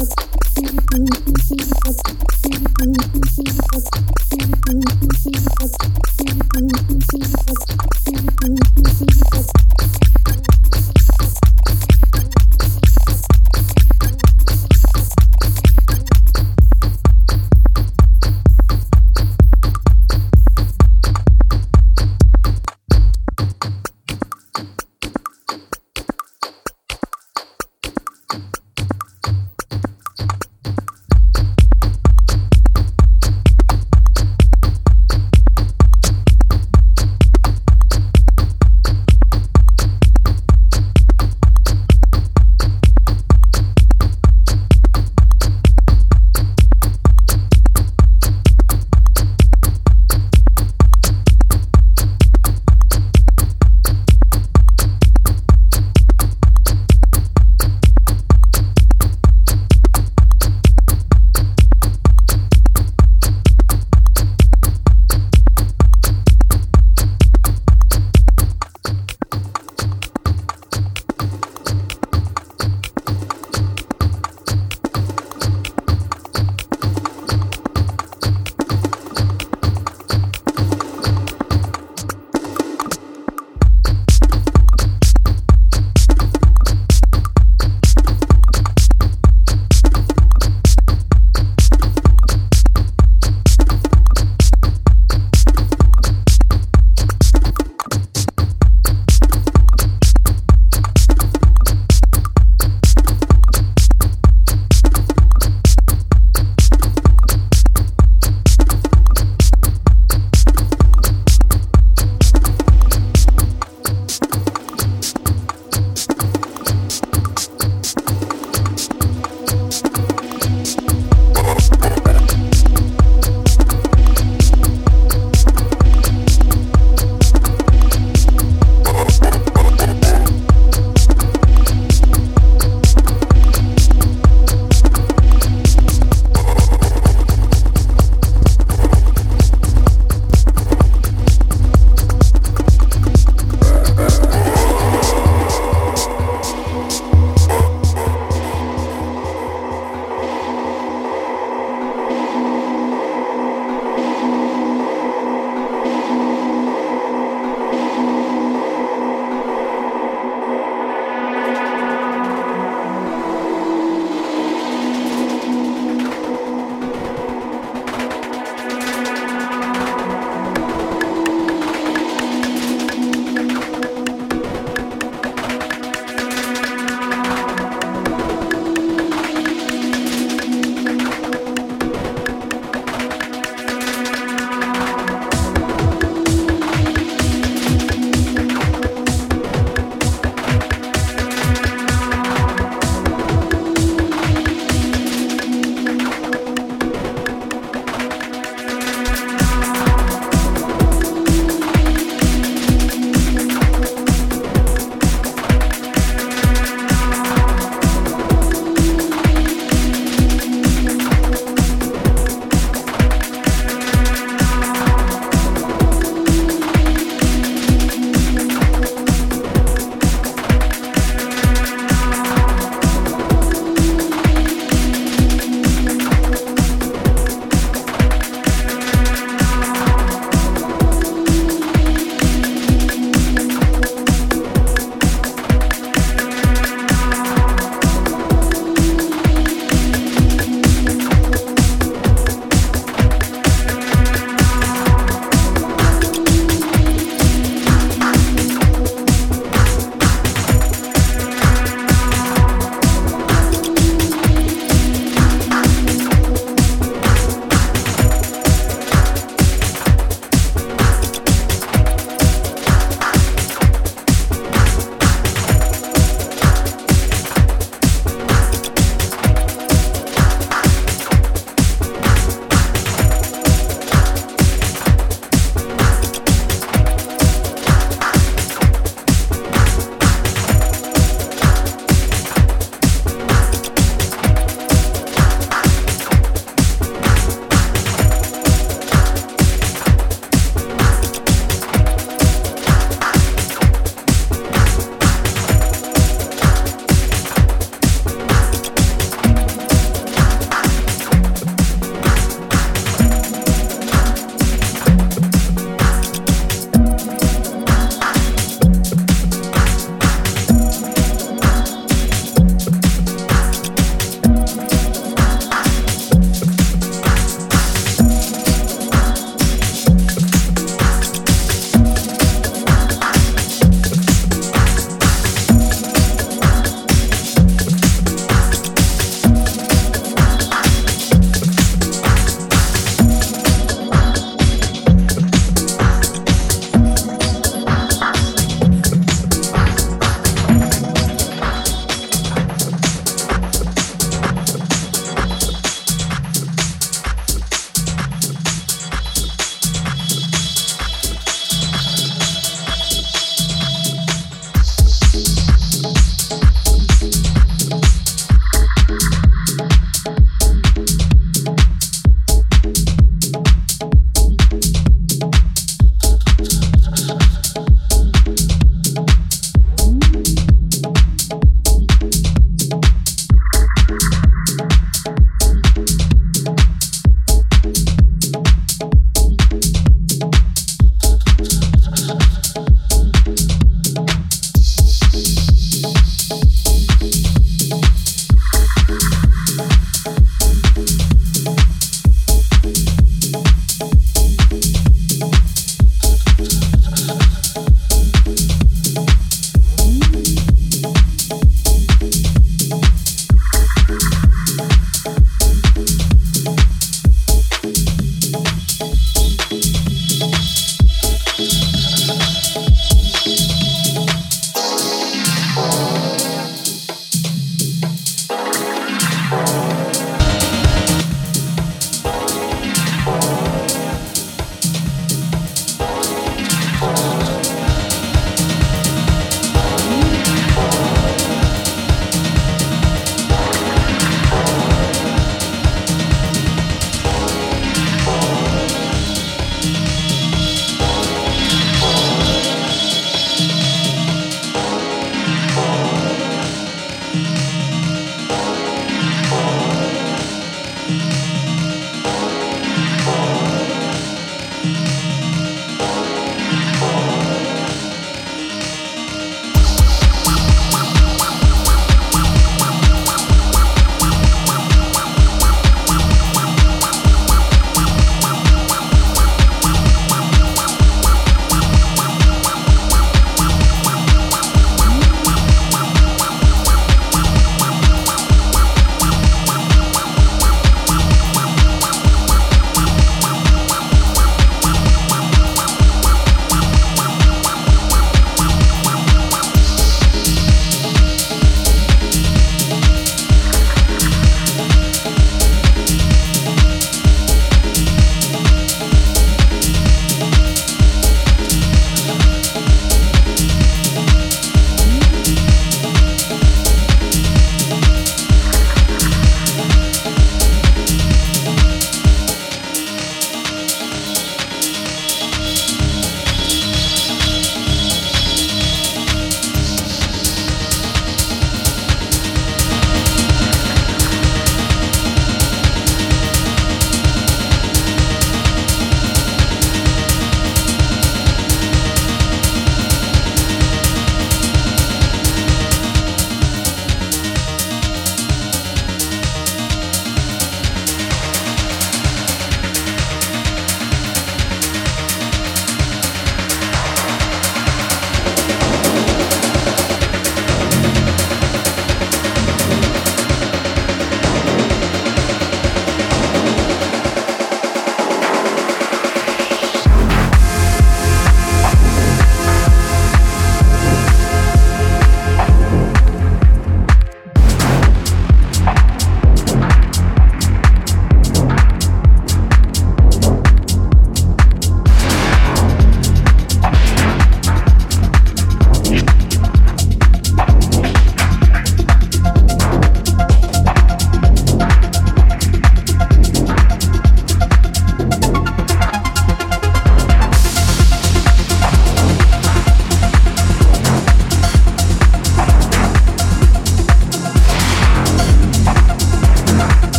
[0.00, 0.29] Okay.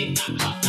[0.00, 0.59] Big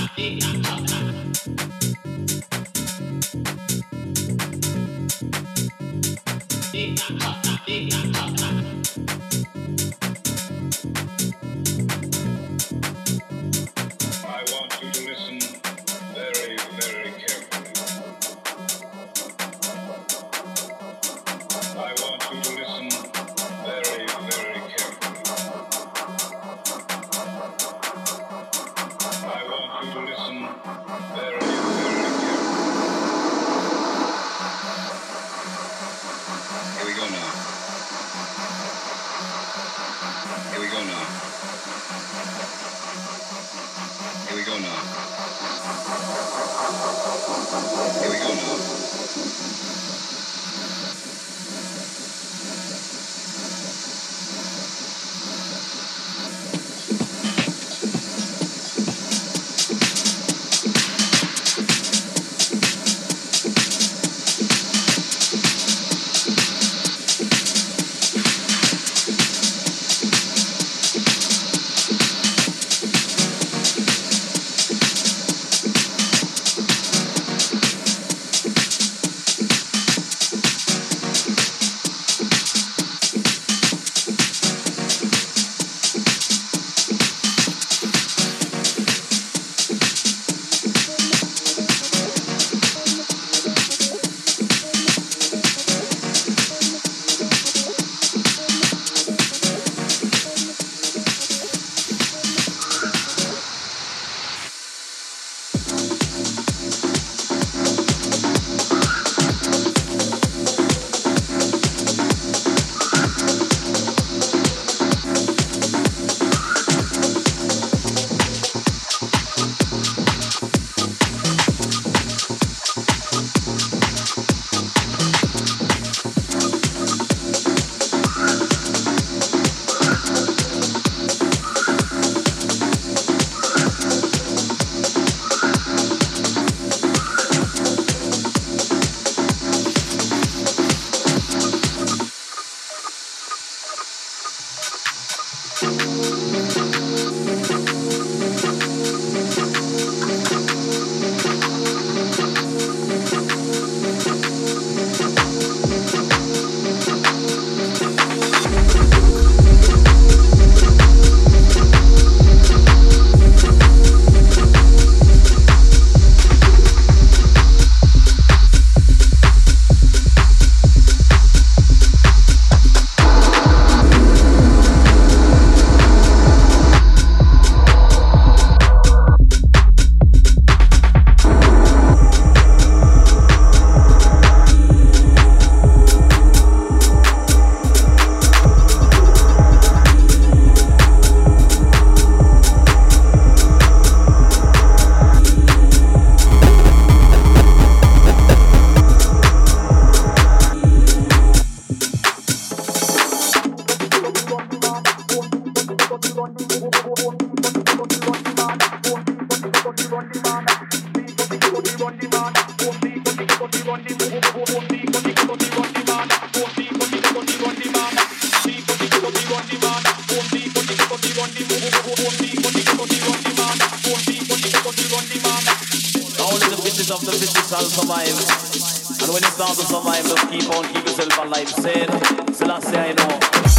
[228.02, 229.02] alive.
[229.02, 231.50] And when it's starts to survive, just keep on, keep yourself alive.
[231.50, 231.90] Said,
[232.34, 233.51] Selassie, I know.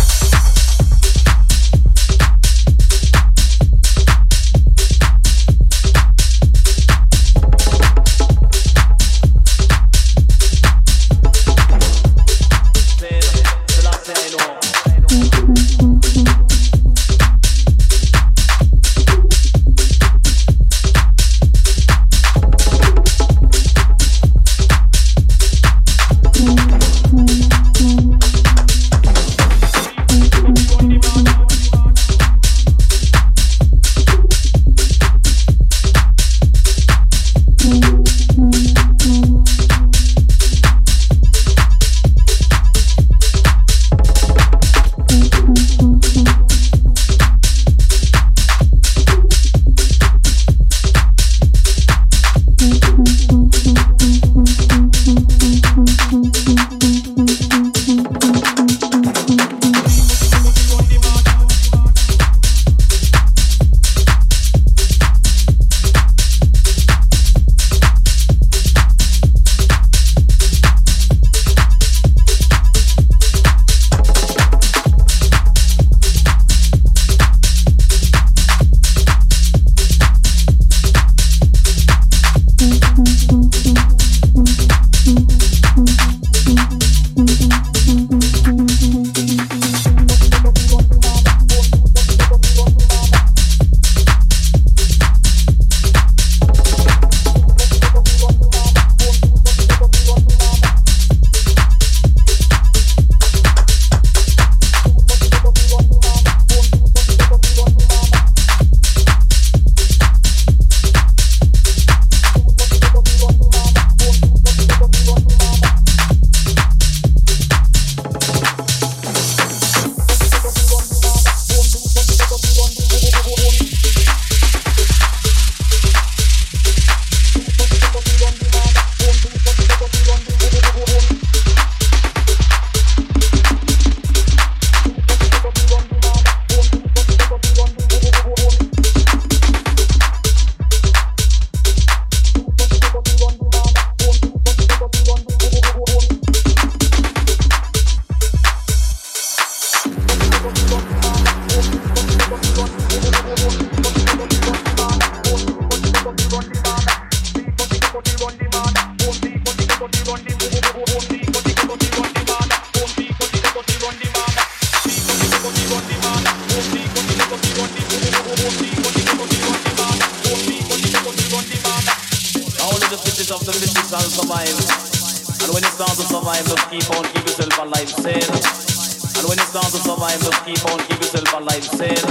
[180.12, 182.05] survive, just keep on, keep yourself alive, sail.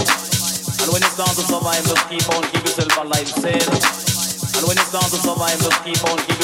[0.82, 3.70] And when it's time to survive, just keep on, keep yourself alive, sail.
[4.58, 6.41] And when it's time to survive, just keep on, keep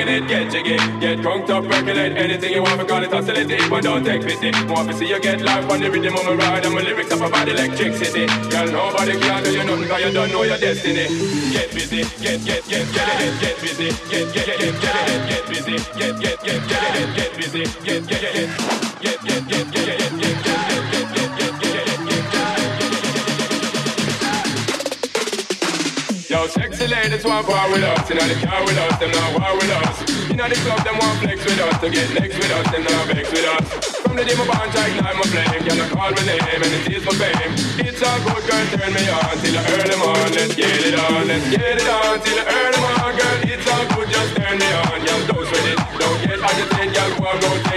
[0.00, 3.82] swinging it, get jiggy, get crunked up, percolate anything you want, because it's oscillating, but
[3.82, 4.50] don't take pity.
[4.66, 7.12] Want to see you get life on the rhythm of my ride, and my lyrics
[7.12, 8.26] up about electricity.
[8.50, 11.06] Girl, nobody can do you nothing, cause you don't know your destiny.
[11.52, 15.48] Get busy, get, get, get, get, get, get busy, get, get, get, get, get, get
[15.48, 18.48] busy, get, get, get, get, get, busy, get, get, get,
[19.00, 19.79] get, get, get, get,
[27.20, 29.96] ladies want war with us, inna the car with us, them not war with us.
[30.30, 33.06] Inna the club, them want flex with us, to get next with us, them not
[33.08, 33.66] vex with us.
[34.00, 36.72] From the day my bond, I ignite my flame, can I call my name and
[36.72, 37.52] it is my fame.
[37.84, 40.32] It's all good, girl, turn me on till the early morning.
[40.32, 43.38] Let's get it on, let's get it on till the early morning, girl.
[43.52, 45.78] It's all good, just turn me on, y'all dose with it.
[46.00, 47.69] Don't get agitated, y'all go anything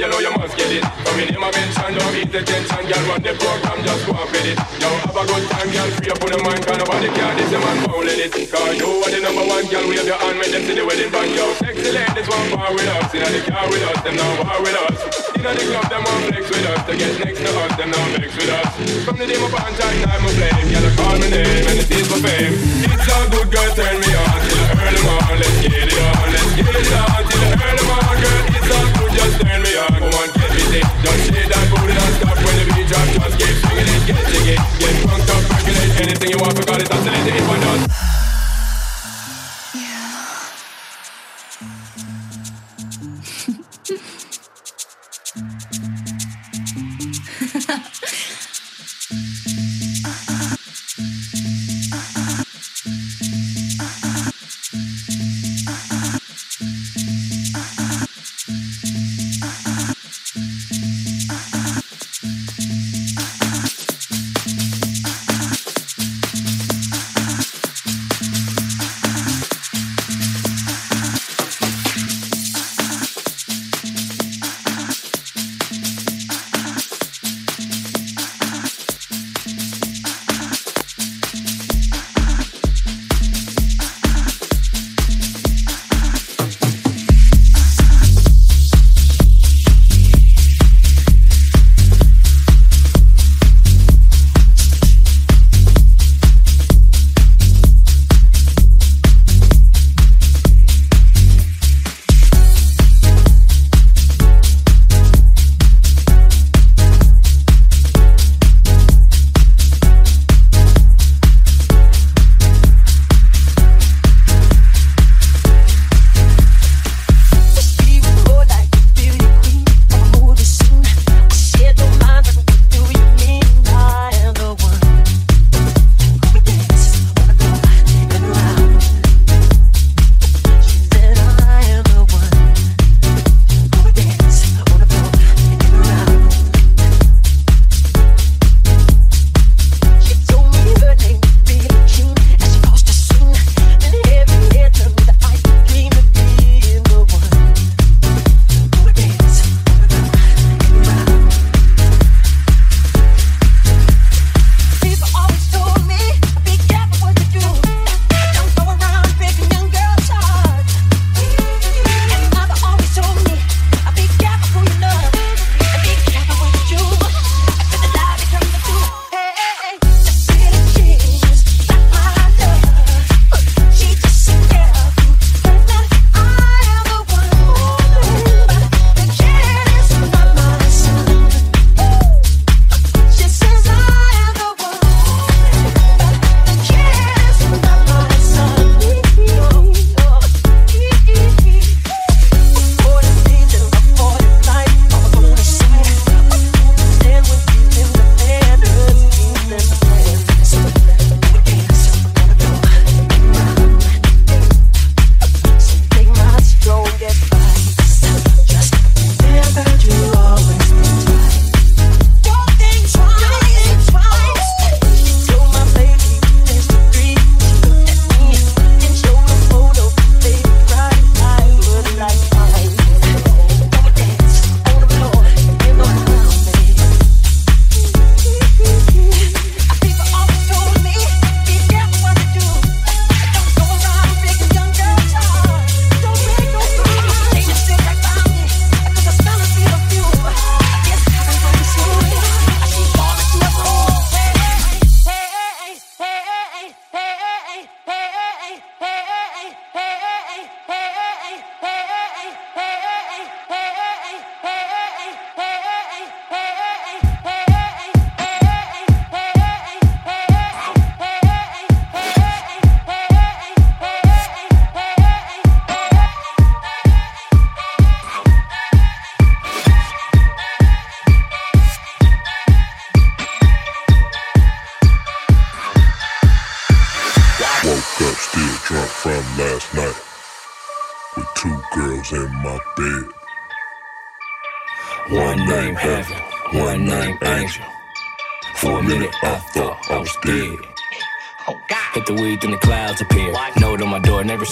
[0.00, 0.80] you know you must get it.
[0.80, 4.28] Come in, my mention, don't ease the tension, y'all run the program, just go and
[4.32, 4.58] fit it.
[4.80, 7.50] Yo, have a good time, y'all free up on the mind, cause nobody care, this
[7.52, 8.32] the man fouling it.
[8.32, 11.12] Cause you are the number one girl, wave your hand, make them see the wedding
[11.12, 11.52] band, yo.
[11.60, 14.76] Sexy ladies want bar with us, inna the car with us, them now bar with
[14.88, 15.29] us.
[15.40, 18.04] Inna the club, them want flex with us, to get next to us, them now
[18.12, 18.68] mix with us.
[19.08, 21.88] From the day my band time, I'm a flame, y'all call my name, and it
[21.88, 22.60] is my fame.
[22.84, 26.28] It's all good, girl, turn me on, till the early morning, let's get it on,
[26.28, 29.72] let's get it on, till the early morning, girl, it's all good, just turn me
[29.80, 32.36] on, come on, get me busy, just shake that booty, don't stop.
[32.36, 36.28] When the beat drop, just keep swinging it, get jiggy, get drunk, up, percolate, anything
[36.36, 38.29] you want, forgot it, oscillate it, one does.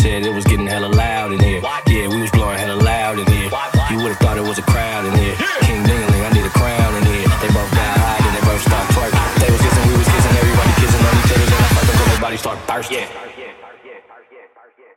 [0.08, 1.60] Said it was getting hella loud in here.
[1.86, 3.50] Yeah, we was blowing hella loud in here.
[3.90, 5.36] You would've thought it was a crowd in here.
[5.68, 7.28] King Dingling, I need a crown in here.
[7.42, 9.20] They both got high, then they both start twerking.
[9.40, 11.46] They was kissing, we was kissing, everybody kissing on each other.
[11.52, 13.08] Then I fucked until everybody start thirsting.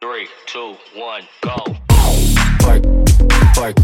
[0.01, 1.55] Three, two, one, go.
[2.64, 2.84] Twerk,
[3.53, 3.76] twerk,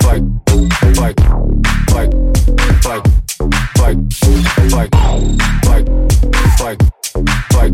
[0.00, 1.16] twerk, twerk, twerk,
[1.92, 2.10] twerk,
[2.80, 3.02] twerk,
[3.76, 3.92] twerk,
[4.72, 4.90] twerk,
[5.64, 5.80] twerk,
[6.56, 6.78] twerk,
[7.52, 7.72] twerk,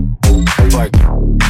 [0.71, 1.50] twerk.